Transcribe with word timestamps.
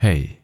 Hey, 0.00 0.38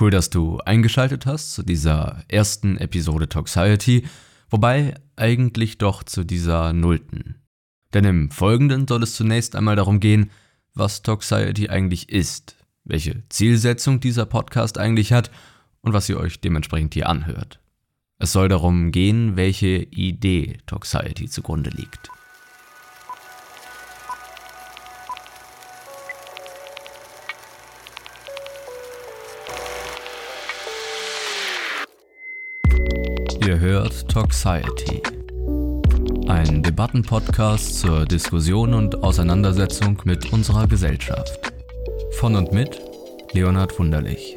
cool, 0.00 0.10
dass 0.10 0.30
du 0.30 0.60
eingeschaltet 0.60 1.26
hast 1.26 1.52
zu 1.52 1.62
dieser 1.62 2.24
ersten 2.26 2.78
Episode 2.78 3.28
Toxiety, 3.28 4.08
wobei 4.48 4.94
eigentlich 5.14 5.76
doch 5.76 6.02
zu 6.02 6.24
dieser 6.24 6.72
nullten. 6.72 7.34
Denn 7.92 8.06
im 8.06 8.30
Folgenden 8.30 8.88
soll 8.88 9.02
es 9.02 9.14
zunächst 9.14 9.56
einmal 9.56 9.76
darum 9.76 10.00
gehen, 10.00 10.30
was 10.72 11.02
Toxiety 11.02 11.68
eigentlich 11.68 12.08
ist, 12.08 12.56
welche 12.84 13.28
Zielsetzung 13.28 14.00
dieser 14.00 14.24
Podcast 14.24 14.78
eigentlich 14.78 15.12
hat 15.12 15.30
und 15.82 15.92
was 15.92 16.08
ihr 16.08 16.18
euch 16.18 16.40
dementsprechend 16.40 16.94
hier 16.94 17.10
anhört. 17.10 17.60
Es 18.18 18.32
soll 18.32 18.48
darum 18.48 18.90
gehen, 18.90 19.36
welche 19.36 19.82
Idee 19.82 20.60
Toxiety 20.64 21.28
zugrunde 21.28 21.68
liegt. 21.68 22.10
Ihr 33.48 33.60
hört 33.60 34.06
Toxiety. 34.10 35.00
Ein 36.28 36.62
Debattenpodcast 36.62 37.80
zur 37.80 38.04
Diskussion 38.04 38.74
und 38.74 39.02
Auseinandersetzung 39.02 40.02
mit 40.04 40.34
unserer 40.34 40.66
Gesellschaft. 40.66 41.40
Von 42.18 42.36
und 42.36 42.52
mit 42.52 42.78
Leonhard 43.32 43.78
Wunderlich. 43.78 44.36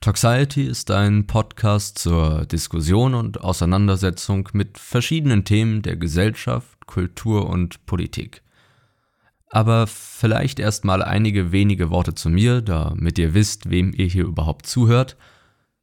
Toxiety 0.00 0.64
ist 0.64 0.90
ein 0.90 1.26
Podcast 1.26 1.98
zur 1.98 2.46
Diskussion 2.46 3.14
und 3.14 3.42
Auseinandersetzung 3.42 4.48
mit 4.54 4.78
verschiedenen 4.78 5.44
Themen 5.44 5.82
der 5.82 5.96
Gesellschaft, 5.96 6.86
Kultur 6.86 7.48
und 7.50 7.84
Politik. 7.84 8.42
Aber 9.50 9.86
vielleicht 9.86 10.58
erstmal 10.58 11.02
einige 11.02 11.52
wenige 11.52 11.90
Worte 11.90 12.14
zu 12.14 12.30
mir, 12.30 12.62
damit 12.62 13.18
ihr 13.18 13.34
wisst, 13.34 13.68
wem 13.68 13.92
ihr 13.94 14.06
hier 14.06 14.24
überhaupt 14.24 14.66
zuhört. 14.66 15.18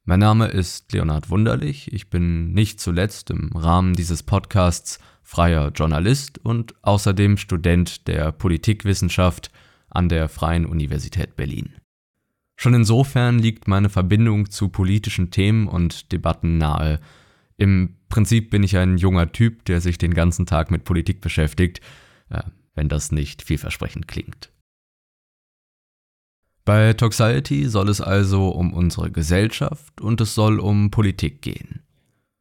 Mein 0.04 0.20
Name 0.20 0.48
ist 0.48 0.92
Leonhard 0.92 1.30
Wunderlich. 1.30 1.92
Ich 1.92 2.10
bin 2.10 2.52
nicht 2.52 2.80
zuletzt 2.80 3.30
im 3.30 3.52
Rahmen 3.54 3.94
dieses 3.94 4.24
Podcasts 4.24 4.98
freier 5.22 5.70
Journalist 5.74 6.38
und 6.38 6.74
außerdem 6.82 7.36
Student 7.36 8.08
der 8.08 8.32
Politikwissenschaft 8.32 9.52
an 9.90 10.08
der 10.08 10.28
Freien 10.28 10.66
Universität 10.66 11.36
Berlin. 11.36 11.74
Schon 12.56 12.74
insofern 12.74 13.38
liegt 13.38 13.68
meine 13.68 13.88
Verbindung 13.88 14.50
zu 14.50 14.68
politischen 14.68 15.30
Themen 15.30 15.68
und 15.68 16.10
Debatten 16.10 16.58
nahe. 16.58 16.98
Im 17.56 17.96
Prinzip 18.08 18.50
bin 18.50 18.62
ich 18.62 18.76
ein 18.76 18.98
junger 18.98 19.30
Typ, 19.30 19.64
der 19.66 19.80
sich 19.80 19.98
den 19.98 20.12
ganzen 20.12 20.46
Tag 20.46 20.70
mit 20.70 20.84
Politik 20.84 21.20
beschäftigt, 21.20 21.80
äh, 22.30 22.42
wenn 22.74 22.88
das 22.88 23.12
nicht 23.12 23.42
vielversprechend 23.42 24.08
klingt. 24.08 24.50
Bei 26.64 26.92
Toxiety 26.92 27.68
soll 27.68 27.88
es 27.88 28.00
also 28.00 28.50
um 28.50 28.74
unsere 28.74 29.10
Gesellschaft 29.10 30.00
und 30.00 30.20
es 30.20 30.34
soll 30.34 30.60
um 30.60 30.90
Politik 30.90 31.40
gehen. 31.40 31.80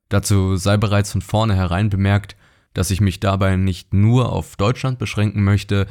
Dazu 0.10 0.56
sei 0.56 0.78
bereits 0.78 1.12
von 1.12 1.22
vornherein 1.22 1.90
bemerkt, 1.90 2.36
dass 2.74 2.92
ich 2.92 3.02
mich 3.02 3.20
dabei 3.20 3.56
nicht 3.56 3.94
nur 3.94 4.32
auf 4.32 4.56
Deutschland 4.56 5.00
beschränken 5.00 5.44
möchte, 5.44 5.88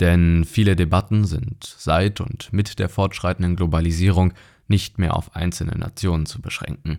denn 0.00 0.44
viele 0.44 0.76
Debatten 0.76 1.24
sind 1.24 1.64
seit 1.64 2.20
und 2.20 2.52
mit 2.52 2.78
der 2.78 2.88
fortschreitenden 2.88 3.56
Globalisierung 3.56 4.32
nicht 4.68 4.98
mehr 4.98 5.16
auf 5.16 5.34
einzelne 5.34 5.76
Nationen 5.76 6.26
zu 6.26 6.40
beschränken. 6.40 6.98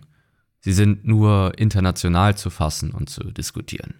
Sie 0.60 0.72
sind 0.72 1.06
nur 1.06 1.58
international 1.58 2.36
zu 2.36 2.50
fassen 2.50 2.90
und 2.90 3.08
zu 3.08 3.30
diskutieren. 3.30 3.94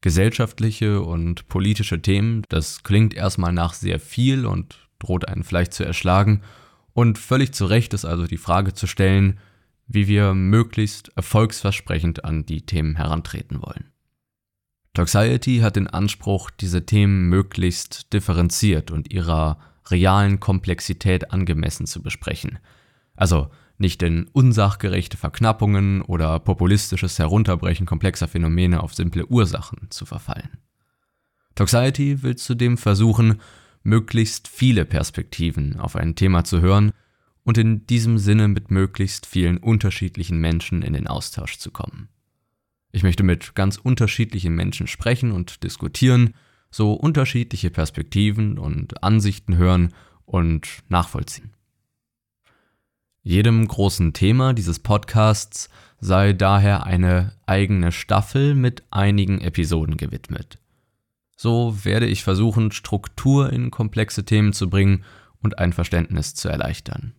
Gesellschaftliche 0.00 1.00
und 1.00 1.48
politische 1.48 2.00
Themen, 2.00 2.42
das 2.50 2.82
klingt 2.82 3.14
erstmal 3.14 3.52
nach 3.52 3.72
sehr 3.72 3.98
viel 3.98 4.44
und 4.46 4.76
droht 4.98 5.26
einen 5.26 5.42
vielleicht 5.42 5.72
zu 5.72 5.84
erschlagen, 5.84 6.42
und 6.92 7.18
völlig 7.18 7.52
zu 7.52 7.66
Recht 7.66 7.92
ist 7.92 8.04
also 8.04 8.26
die 8.26 8.36
Frage 8.36 8.72
zu 8.72 8.86
stellen, 8.86 9.40
wie 9.88 10.06
wir 10.06 10.32
möglichst 10.34 11.10
erfolgsversprechend 11.16 12.24
an 12.24 12.46
die 12.46 12.66
Themen 12.66 12.96
herantreten 12.96 13.62
wollen. 13.62 13.93
Toxiety 14.94 15.58
hat 15.58 15.74
den 15.76 15.88
Anspruch, 15.88 16.50
diese 16.50 16.86
Themen 16.86 17.28
möglichst 17.28 18.12
differenziert 18.12 18.92
und 18.92 19.12
ihrer 19.12 19.58
realen 19.86 20.38
Komplexität 20.40 21.32
angemessen 21.32 21.86
zu 21.86 22.00
besprechen. 22.00 22.58
Also 23.16 23.50
nicht 23.76 24.02
in 24.04 24.28
unsachgerechte 24.28 25.16
Verknappungen 25.16 26.00
oder 26.00 26.38
populistisches 26.38 27.18
Herunterbrechen 27.18 27.86
komplexer 27.86 28.28
Phänomene 28.28 28.82
auf 28.82 28.94
simple 28.94 29.26
Ursachen 29.26 29.90
zu 29.90 30.06
verfallen. 30.06 30.58
Toxiety 31.56 32.22
will 32.22 32.36
zudem 32.36 32.78
versuchen, 32.78 33.40
möglichst 33.82 34.46
viele 34.48 34.84
Perspektiven 34.84 35.78
auf 35.78 35.96
ein 35.96 36.14
Thema 36.14 36.44
zu 36.44 36.60
hören 36.60 36.92
und 37.42 37.58
in 37.58 37.86
diesem 37.86 38.18
Sinne 38.18 38.46
mit 38.46 38.70
möglichst 38.70 39.26
vielen 39.26 39.58
unterschiedlichen 39.58 40.38
Menschen 40.38 40.82
in 40.82 40.92
den 40.94 41.08
Austausch 41.08 41.58
zu 41.58 41.72
kommen. 41.72 42.08
Ich 42.94 43.02
möchte 43.02 43.24
mit 43.24 43.56
ganz 43.56 43.76
unterschiedlichen 43.76 44.54
Menschen 44.54 44.86
sprechen 44.86 45.32
und 45.32 45.64
diskutieren, 45.64 46.32
so 46.70 46.92
unterschiedliche 46.92 47.70
Perspektiven 47.70 48.56
und 48.56 49.02
Ansichten 49.02 49.56
hören 49.56 49.92
und 50.26 50.68
nachvollziehen. 50.88 51.50
Jedem 53.24 53.66
großen 53.66 54.12
Thema 54.12 54.52
dieses 54.52 54.78
Podcasts 54.78 55.70
sei 55.98 56.34
daher 56.34 56.86
eine 56.86 57.32
eigene 57.46 57.90
Staffel 57.90 58.54
mit 58.54 58.84
einigen 58.92 59.40
Episoden 59.40 59.96
gewidmet. 59.96 60.60
So 61.36 61.84
werde 61.84 62.06
ich 62.06 62.22
versuchen, 62.22 62.70
Struktur 62.70 63.52
in 63.52 63.72
komplexe 63.72 64.24
Themen 64.24 64.52
zu 64.52 64.70
bringen 64.70 65.02
und 65.42 65.58
ein 65.58 65.72
Verständnis 65.72 66.36
zu 66.36 66.48
erleichtern. 66.48 67.12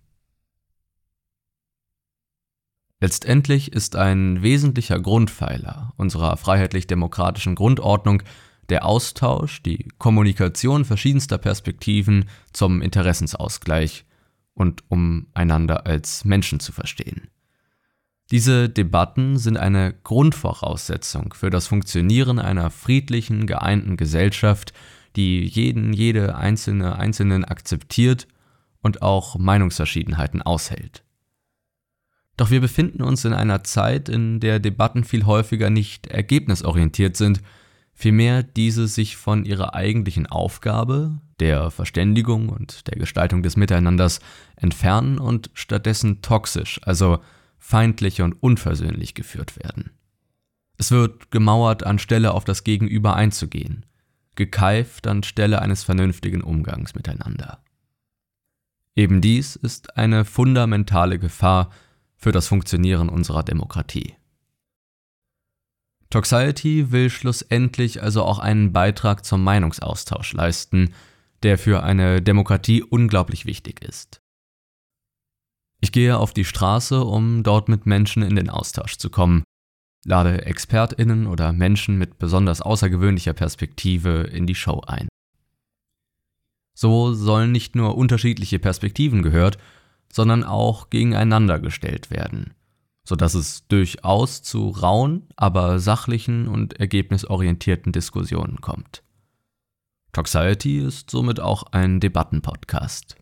Letztendlich 3.05 3.71
ist 3.71 3.95
ein 3.95 4.41
wesentlicher 4.41 4.99
Grundpfeiler 4.99 5.93
unserer 5.95 6.37
freiheitlich-demokratischen 6.37 7.53
Grundordnung 7.53 8.23
der 8.69 8.83
Austausch, 8.83 9.61
die 9.61 9.89
Kommunikation 9.99 10.85
verschiedenster 10.85 11.37
Perspektiven 11.37 12.25
zum 12.51 12.81
Interessensausgleich 12.81 14.05
und 14.55 14.81
um 14.87 15.27
einander 15.35 15.85
als 15.85 16.25
Menschen 16.25 16.59
zu 16.59 16.71
verstehen. 16.71 17.27
Diese 18.31 18.69
Debatten 18.69 19.37
sind 19.37 19.57
eine 19.57 19.93
Grundvoraussetzung 20.03 21.35
für 21.35 21.51
das 21.51 21.67
Funktionieren 21.67 22.39
einer 22.39 22.71
friedlichen, 22.71 23.45
geeinten 23.45 23.97
Gesellschaft, 23.97 24.73
die 25.15 25.45
jeden, 25.45 25.93
jede 25.93 26.37
einzelne 26.37 26.95
Einzelnen 26.95 27.45
akzeptiert 27.45 28.27
und 28.81 29.03
auch 29.03 29.37
Meinungsverschiedenheiten 29.37 30.41
aushält. 30.41 31.04
Doch 32.37 32.51
wir 32.51 32.59
befinden 32.59 33.01
uns 33.01 33.23
in 33.23 33.33
einer 33.33 33.63
Zeit, 33.63 34.09
in 34.09 34.39
der 34.39 34.59
Debatten 34.59 35.03
viel 35.03 35.25
häufiger 35.25 35.69
nicht 35.69 36.07
ergebnisorientiert 36.07 37.15
sind, 37.15 37.41
vielmehr 37.93 38.43
diese 38.43 38.87
sich 38.87 39.15
von 39.15 39.45
ihrer 39.45 39.73
eigentlichen 39.73 40.27
Aufgabe, 40.27 41.21
der 41.39 41.71
Verständigung 41.71 42.49
und 42.49 42.87
der 42.87 42.97
Gestaltung 42.97 43.41
des 43.41 43.55
Miteinanders, 43.55 44.19
entfernen 44.57 45.17
und 45.17 45.49
stattdessen 45.53 46.21
toxisch, 46.21 46.81
also 46.83 47.19
feindlich 47.57 48.21
und 48.21 48.33
unversöhnlich 48.33 49.13
geführt 49.13 49.57
werden. 49.57 49.91
Es 50.77 50.91
wird 50.91 51.31
gemauert, 51.31 51.85
anstelle 51.85 52.33
auf 52.33 52.43
das 52.43 52.65
Gegenüber 52.65 53.15
einzugehen, 53.15 53.85
gekeift 54.35 55.07
anstelle 55.07 55.61
eines 55.61 55.83
vernünftigen 55.83 56.41
Umgangs 56.41 56.95
miteinander. 56.95 57.63
Eben 58.93 59.21
dies 59.21 59.55
ist 59.55 59.97
eine 59.97 60.25
fundamentale 60.25 61.17
Gefahr 61.17 61.69
für 62.25 62.31
das 62.31 62.47
Funktionieren 62.47 63.07
unserer 63.07 63.43
Demokratie. 63.43 64.15
Toxiety 66.09 66.91
will 66.91 67.11
schlussendlich 67.11 68.01
also 68.01 68.23
auch 68.23 68.39
einen 68.39 68.73
Beitrag 68.73 69.23
zum 69.23 69.43
Meinungsaustausch 69.43 70.33
leisten, 70.33 70.95
der 71.43 71.59
für 71.59 71.83
eine 71.83 72.23
Demokratie 72.23 72.81
unglaublich 72.81 73.45
wichtig 73.45 73.83
ist. 73.83 74.23
Ich 75.81 75.91
gehe 75.91 76.17
auf 76.17 76.33
die 76.33 76.45
Straße, 76.45 77.03
um 77.03 77.43
dort 77.43 77.69
mit 77.69 77.85
Menschen 77.85 78.23
in 78.23 78.35
den 78.35 78.49
Austausch 78.49 78.97
zu 78.97 79.11
kommen, 79.11 79.43
lade 80.03 80.47
Expertinnen 80.47 81.27
oder 81.27 81.53
Menschen 81.53 81.99
mit 81.99 82.17
besonders 82.17 82.59
außergewöhnlicher 82.59 83.33
Perspektive 83.33 84.21
in 84.21 84.47
die 84.47 84.55
Show 84.55 84.81
ein. 84.87 85.07
So 86.73 87.13
sollen 87.13 87.51
nicht 87.51 87.75
nur 87.75 87.95
unterschiedliche 87.95 88.57
Perspektiven 88.57 89.21
gehört, 89.21 89.59
sondern 90.11 90.43
auch 90.43 90.89
gegeneinander 90.89 91.59
gestellt 91.59 92.09
werden, 92.09 92.53
sodass 93.03 93.33
es 93.33 93.67
durchaus 93.67 94.43
zu 94.43 94.69
rauen, 94.69 95.27
aber 95.35 95.79
sachlichen 95.79 96.47
und 96.47 96.79
ergebnisorientierten 96.79 97.91
Diskussionen 97.91 98.61
kommt. 98.61 99.03
Toxiety 100.13 100.79
ist 100.79 101.11
somit 101.11 101.39
auch 101.39 101.63
ein 101.71 101.99
Debattenpodcast. 101.99 103.17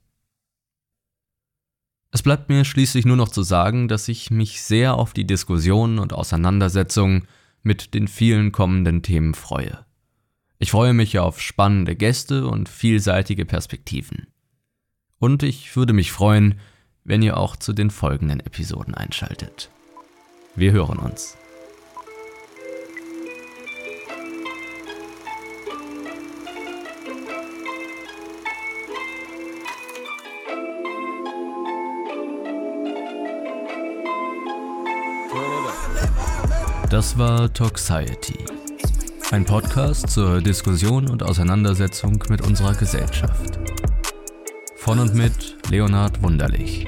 Es 2.12 2.22
bleibt 2.22 2.50
mir 2.50 2.64
schließlich 2.64 3.06
nur 3.06 3.18
noch 3.18 3.30
zu 3.30 3.42
sagen, 3.42 3.88
dass 3.88 4.08
ich 4.08 4.30
mich 4.30 4.62
sehr 4.62 4.94
auf 4.94 5.14
die 5.14 5.26
Diskussionen 5.26 5.98
und 5.98 6.14
Auseinandersetzungen 6.14 7.28
mit 7.64 7.96
den 7.96 8.08
vielen 8.08 8.52
kommenden 8.52 9.02
Themen 9.02 9.34
freue. 9.34 9.84
Ich 10.60 10.70
freue 10.70 10.94
mich 10.94 11.18
auf 11.18 11.42
spannende 11.42 11.96
Gäste 11.96 12.46
und 12.46 12.70
vielseitige 12.70 13.46
Perspektiven. 13.46 14.28
Und 15.18 15.42
ich 15.42 15.76
würde 15.76 15.94
mich 15.94 16.12
freuen, 16.12 16.60
wenn 17.06 17.22
ihr 17.22 17.38
auch 17.38 17.56
zu 17.56 17.74
den 17.74 17.90
folgenden 17.90 18.40
Episoden 18.40 18.96
einschaltet. 18.96 19.70
Wir 20.56 20.72
hören 20.72 21.00
uns. 21.00 21.38
Das 36.90 37.18
war 37.18 37.52
Toxiety. 37.52 38.46
Ein 39.32 39.46
Podcast 39.46 40.12
zur 40.12 40.42
Diskussion 40.42 41.10
und 41.10 41.24
Auseinandersetzung 41.24 42.24
mit 42.30 42.46
unserer 42.46 42.76
Gesellschaft. 42.76 43.63
Von 44.84 45.00
und 45.00 45.16
mit 45.16 45.56
Leonhard 45.70 46.22
Wunderlich. 46.22 46.86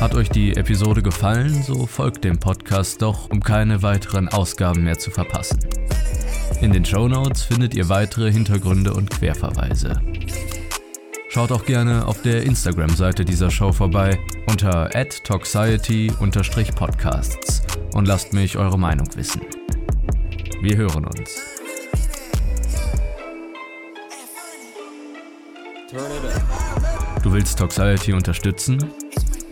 Hat 0.00 0.14
euch 0.14 0.28
die 0.28 0.56
Episode 0.56 1.02
gefallen, 1.02 1.64
so 1.64 1.86
folgt 1.86 2.22
dem 2.22 2.38
Podcast 2.38 3.02
doch, 3.02 3.28
um 3.30 3.42
keine 3.42 3.82
weiteren 3.82 4.28
Ausgaben 4.28 4.84
mehr 4.84 5.00
zu 5.00 5.10
verpassen. 5.10 5.58
In 6.60 6.72
den 6.72 6.84
Show 6.84 7.08
Notes 7.08 7.42
findet 7.42 7.74
ihr 7.74 7.88
weitere 7.88 8.30
Hintergründe 8.30 8.94
und 8.94 9.10
Querverweise. 9.10 10.00
Schaut 11.30 11.50
auch 11.50 11.66
gerne 11.66 12.06
auf 12.06 12.22
der 12.22 12.44
Instagram-Seite 12.44 13.24
dieser 13.24 13.50
Show 13.50 13.72
vorbei 13.72 14.20
unter 14.46 14.88
toxiety-podcasts 15.24 17.62
und 17.94 18.06
lasst 18.06 18.32
mich 18.32 18.56
eure 18.56 18.78
Meinung 18.78 19.08
wissen. 19.16 19.40
Wir 20.62 20.76
hören 20.76 21.06
uns. 21.06 21.59
Du 27.22 27.32
willst 27.32 27.58
Toxiety 27.58 28.12
unterstützen? 28.12 28.78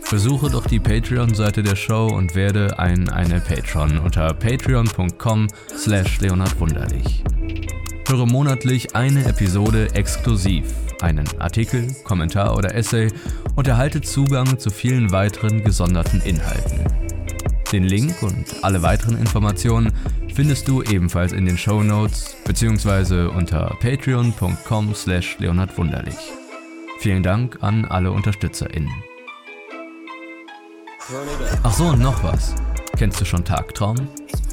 Besuche 0.09 0.49
doch 0.49 0.65
die 0.65 0.79
Patreon-Seite 0.79 1.63
der 1.63 1.75
Show 1.75 2.07
und 2.07 2.33
werde 2.33 2.79
ein 2.79 3.09
eine 3.09 3.41
Patron 3.41 3.99
unter 3.99 4.33
patreon.com 4.33 5.47
slash 5.75 6.21
leonardwunderlich. 6.21 7.23
Höre 8.07 8.25
monatlich 8.25 8.95
eine 8.95 9.25
Episode 9.25 9.93
exklusiv 9.93 10.65
einen 11.01 11.27
Artikel, 11.39 11.93
Kommentar 12.03 12.55
oder 12.57 12.75
Essay 12.75 13.11
und 13.55 13.67
erhalte 13.67 14.01
Zugang 14.01 14.59
zu 14.59 14.69
vielen 14.69 15.11
weiteren 15.11 15.63
gesonderten 15.63 16.21
Inhalten. 16.21 16.98
Den 17.71 17.83
Link 17.83 18.23
und 18.23 18.63
alle 18.63 18.81
weiteren 18.81 19.15
Informationen 19.17 19.93
findest 20.33 20.67
du 20.67 20.81
ebenfalls 20.81 21.33
in 21.33 21.45
den 21.45 21.55
Show 21.55 21.83
Notes 21.83 22.35
bzw. 22.45 23.27
unter 23.27 23.77
patreon.com 23.79 24.95
slash 24.95 25.37
leonardwunderlich. 25.37 26.17
Vielen 26.99 27.21
Dank 27.21 27.59
an 27.61 27.85
alle 27.85 28.11
UnterstützerInnen. 28.11 28.91
Ach 31.61 31.73
so, 31.73 31.85
und 31.85 32.01
noch 32.01 32.23
was. 32.23 32.55
Kennst 32.97 33.21
du 33.21 33.25
schon 33.25 33.45
Tagtraum? 33.45 33.95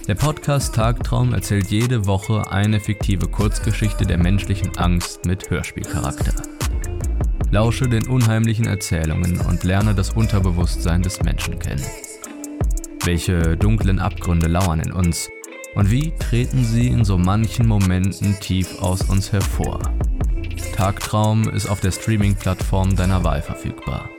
Der 0.07 0.15
Podcast 0.15 0.75
Tagtraum 0.75 1.33
erzählt 1.33 1.69
jede 1.71 2.07
Woche 2.07 2.51
eine 2.51 2.81
fiktive 2.81 3.29
Kurzgeschichte 3.29 4.05
der 4.05 4.19
menschlichen 4.19 4.77
Angst 4.77 5.25
mit 5.25 5.49
Hörspielcharakter. 5.49 6.35
Lausche 7.51 7.89
den 7.89 8.07
unheimlichen 8.07 8.67
Erzählungen 8.67 9.41
und 9.41 9.65
lerne 9.65 9.95
das 9.95 10.11
Unterbewusstsein 10.11 11.03
des 11.03 11.23
Menschen 11.23 11.59
kennen. 11.59 11.85
Welche 13.06 13.56
dunklen 13.56 14.00
Abgründe 14.00 14.49
lauern 14.49 14.81
in 14.81 14.91
uns 14.91 15.31
und 15.76 15.93
wie 15.93 16.12
treten 16.19 16.64
sie 16.64 16.88
in 16.88 17.05
so 17.05 17.17
manchen 17.17 17.69
Momenten 17.69 18.37
tief 18.41 18.82
aus 18.82 19.03
uns 19.03 19.31
hervor? 19.31 19.81
Tagtraum 20.75 21.49
ist 21.49 21.70
auf 21.70 21.79
der 21.79 21.93
Streaming-Plattform 21.93 22.97
deiner 22.97 23.23
Wahl 23.23 23.43
verfügbar. 23.43 24.11